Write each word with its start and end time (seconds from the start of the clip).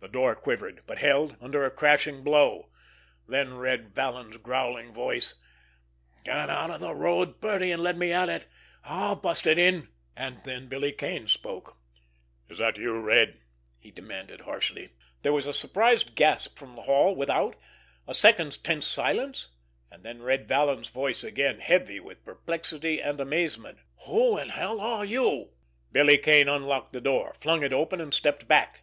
The 0.00 0.06
door 0.08 0.34
quivered, 0.34 0.82
but 0.86 0.98
held, 0.98 1.34
under 1.40 1.64
a 1.64 1.70
crashing 1.70 2.22
blow. 2.22 2.68
Then 3.26 3.56
Red 3.56 3.94
Vallon's 3.94 4.36
growling 4.36 4.92
voice: 4.92 5.32
"Get 6.24 6.50
out 6.50 6.70
of 6.70 6.80
the 6.80 6.94
road, 6.94 7.40
Birdie, 7.40 7.72
and 7.72 7.82
let 7.82 7.96
me 7.96 8.12
at 8.12 8.28
it! 8.28 8.46
I'll 8.84 9.16
bust 9.16 9.46
it 9.46 9.56
in!" 9.56 9.88
And 10.14 10.44
then 10.44 10.68
Billy 10.68 10.92
Kane 10.92 11.26
spoke. 11.26 11.78
"Is 12.50 12.58
that 12.58 12.76
you, 12.76 13.00
Red?" 13.00 13.40
he 13.78 13.90
demanded 13.90 14.42
harshly. 14.42 14.90
There 15.22 15.32
was 15.32 15.46
a 15.46 15.54
surprised 15.54 16.14
gasp 16.16 16.58
from 16.58 16.74
the 16.76 16.82
hall 16.82 17.16
without, 17.16 17.56
a 18.06 18.12
second's 18.12 18.58
tense 18.58 18.86
silence, 18.86 19.48
and 19.90 20.02
then 20.02 20.20
Red 20.20 20.48
Vallon's 20.48 20.88
voice 20.90 21.24
again, 21.24 21.60
heavy 21.60 21.98
with 21.98 22.26
perplexity 22.26 23.00
and 23.00 23.18
amazement: 23.18 23.78
"Who 24.02 24.36
in 24.36 24.50
hell 24.50 24.82
are 24.82 25.06
you?" 25.06 25.52
Billy 25.92 26.18
Kane 26.18 26.50
unlocked 26.50 26.92
the 26.92 27.00
door, 27.00 27.32
flung 27.32 27.62
it 27.62 27.72
open, 27.72 28.02
and 28.02 28.12
stepped 28.12 28.46
back. 28.46 28.82